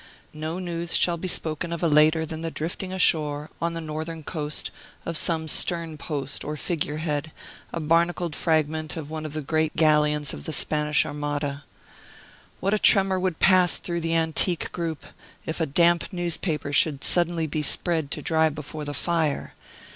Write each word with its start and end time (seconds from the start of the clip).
No 0.33 0.57
news 0.57 0.95
shall 0.97 1.17
be 1.17 1.27
spoken 1.27 1.71
of 1.71 1.83
later 1.83 2.25
than 2.25 2.41
the 2.41 2.49
drifting 2.49 2.91
ashore, 2.91 3.51
on 3.61 3.75
the 3.75 3.79
northern 3.81 4.23
coast, 4.23 4.71
of 5.05 5.15
some 5.15 5.47
stern 5.47 5.95
post 5.95 6.43
or 6.43 6.57
figure 6.57 6.97
head, 6.97 7.31
a 7.71 7.79
barnacled 7.79 8.35
fragment 8.35 8.97
of 8.97 9.11
one 9.11 9.27
of 9.27 9.33
the 9.33 9.43
great 9.43 9.75
galleons 9.75 10.33
of 10.33 10.45
the 10.45 10.53
Spanish 10.53 11.05
Armada. 11.05 11.65
What 12.61 12.73
a 12.73 12.79
tremor 12.79 13.19
would 13.19 13.37
pass 13.37 13.77
through 13.77 14.01
the 14.01 14.15
antique 14.15 14.71
group, 14.71 15.05
if 15.45 15.61
a 15.61 15.67
damp 15.67 16.11
newspaper 16.11 16.73
should 16.73 17.03
suddenly 17.03 17.45
be 17.45 17.61
spread 17.61 18.09
to 18.09 18.23
dry 18.23 18.49
before 18.49 18.85
the 18.85 18.95
fire! 18.95 19.53